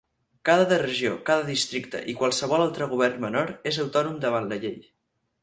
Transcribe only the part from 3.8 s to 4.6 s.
autònom davant